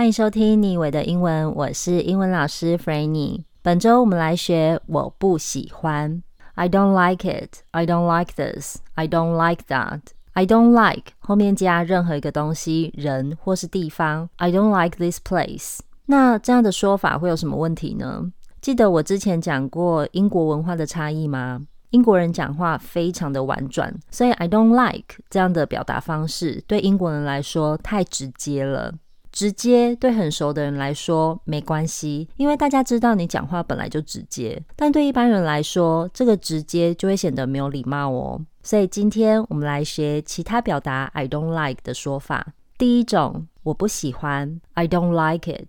[0.00, 3.44] 欢迎收听你以为的英文，我是英文老师 Franny。
[3.60, 6.22] 本周我们来学我不喜欢
[6.54, 10.00] ，I don't like it, I don't like this, I don't like that.
[10.32, 14.30] I don't like 后面加任何一个东西、人或是地方。
[14.36, 15.80] I don't like this place。
[16.06, 18.32] 那这样的说法会有什么问题呢？
[18.62, 21.60] 记得我之前讲过英国文化的差异吗？
[21.90, 28.94] 英国人讲话非常的婉转，所以 I don't like 这样的表达方式对英国人来说太直接了。
[29.32, 34.60] 直接对很熟的人来说没关系，因为大家知道你讲话本来就直接。
[34.76, 38.40] 但对一般人来说，这个直接就会显得没有礼貌哦。
[38.62, 42.54] 所以今天我们来学其他表达 I don't like 的说法。
[42.76, 45.68] 第一种，我不喜欢，I don't like it，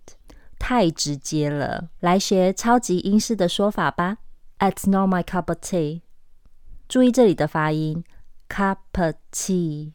[0.58, 1.88] 太直接了。
[2.00, 4.18] 来学超级英式的说法吧。
[4.58, 6.02] It's not my cup of tea。
[6.88, 8.04] 注意这里的发音
[8.48, 9.92] ，cup of tea。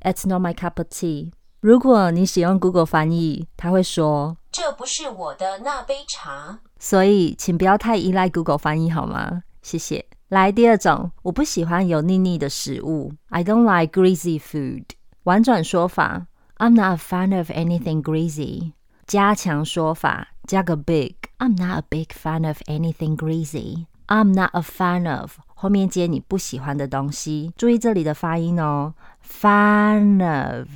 [0.00, 1.32] It's not my cup of tea。
[1.60, 9.42] 如果你使用 Google 翻译，它会说：“这不是我的那杯茶。”所以，请不要太依赖 Google 翻译好吗？
[9.60, 10.06] 谢谢。
[10.28, 13.12] 来，第二种，我不喜欢油腻腻的食物。
[13.30, 14.84] I don't like greasy food。
[15.24, 16.26] 婉转说法
[16.58, 18.72] ：I'm not a fan of anything greasy。
[19.08, 21.16] 加强说法：加个 big。
[21.38, 23.86] I'm not a big fan of anything greasy。
[24.06, 27.52] I'm not a fan of 后面接你不喜欢的东西。
[27.56, 28.94] 注意这里的发音哦
[29.26, 30.68] ，fan of。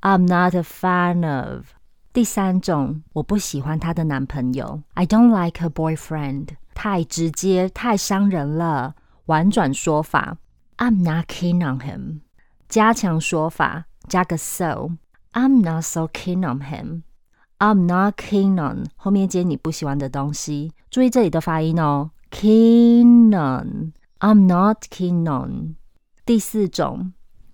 [0.00, 1.66] I'm not a fan of。
[2.12, 4.82] 第三种，我不喜欢她的男朋友。
[4.94, 6.48] I don't like her boyfriend。
[6.74, 8.94] 太直接，太伤人了。
[9.26, 10.38] 婉转说法
[10.78, 12.20] ，I'm not keen on him。
[12.68, 14.92] 加强说法，加个 so。
[15.32, 17.02] I'm not so keen on him。
[17.58, 20.72] I'm not keen on 后面接你不喜欢的东西。
[20.90, 23.92] 注意这里的发音哦，keen on。
[24.18, 25.76] I'm not keen on。
[26.24, 27.12] 第四种，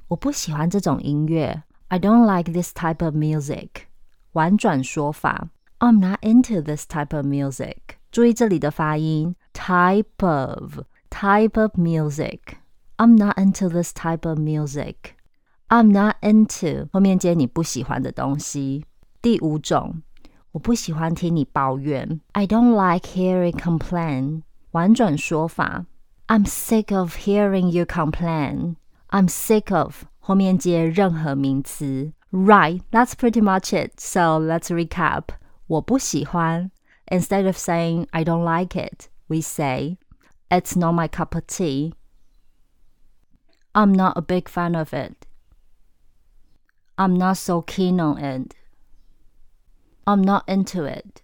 [0.08, 1.64] 我不喜欢这种音乐。
[1.89, 3.87] I don't like this type of music。
[4.33, 7.77] 婉转说法，I'm not into this type of music。
[8.11, 18.85] 注意这里的发音，type of type of music。I'm not into this type of music。I'm not into 后面接你不喜欢的东西。
[19.21, 20.01] 第五种，
[20.51, 22.21] 我不喜欢听你抱怨。
[22.33, 24.43] I don't like hearing complain。
[24.71, 25.85] 婉转说法，
[26.27, 33.99] I'm sick of hearing you complain。I'm sick of 后面接任何名词，Right, that's pretty much it.
[33.99, 35.25] So let's recap.
[35.67, 36.71] 我不喜欢。
[37.07, 39.97] Instead of saying I don't like it, we say
[40.49, 41.93] It's not my cup of tea.
[43.73, 45.25] I'm not a big fan of it.
[46.97, 48.55] I'm not so keen on it.
[50.05, 51.21] I'm not into it.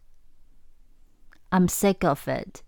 [1.51, 2.63] I'm sick of it.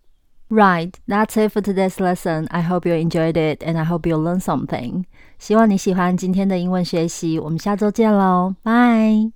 [0.50, 2.48] Right, that's it for today's lesson.
[2.50, 5.04] I hope you enjoyed it and I hope you learned something.
[5.38, 7.38] 希望你喜欢今天的英文学习。
[7.38, 9.32] 我们下周见喽，拜。